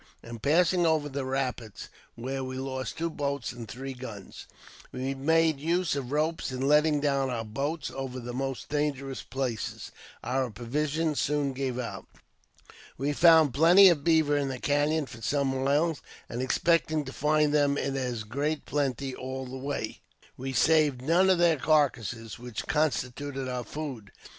In 0.23 0.39
passing 0.39 0.83
over 0.83 1.07
the 1.07 1.25
rapids, 1.25 1.87
where 2.15 2.43
we 2.43 2.57
lost 2.57 2.97
two 2.97 3.07
boats 3.11 3.51
and 3.51 3.67
three 3.67 3.93
guns, 3.93 4.47
we 4.91 5.13
made 5.13 5.59
use 5.59 5.95
of 5.95 6.11
ropes 6.11 6.51
in 6.51 6.67
letting 6.67 6.99
down 7.01 7.29
our 7.29 7.45
boats 7.45 7.91
over 7.91 8.19
the 8.19 8.33
most 8.33 8.67
dangerous 8.67 9.21
places. 9.21 9.91
Our 10.23 10.49
provisions 10.49 11.19
soon 11.19 11.53
gave 11.53 11.77
out. 11.77 12.07
We 12.97 13.13
found 13.13 13.53
plenty 13.53 13.89
of 13.89 14.03
beaver 14.03 14.35
in 14.35 14.47
the 14.47 14.57
cafion 14.57 15.05
for 15.07 15.21
some 15.21 15.63
miles, 15.63 16.01
and, 16.27 16.41
expecting 16.41 17.05
to 17.05 17.13
find 17.13 17.53
them 17.53 17.77
in 17.77 17.95
as 17.95 18.23
great 18.23 18.65
plenty 18.65 19.13
all 19.13 19.45
the 19.45 19.55
way, 19.55 19.99
we 20.35 20.51
saved 20.51 21.03
none 21.03 21.29
of 21.29 21.37
their 21.37 21.57
carcases, 21.57 22.39
which 22.39 22.65
constituted 22.65 23.47
our 23.47 23.63
food. 23.63 24.11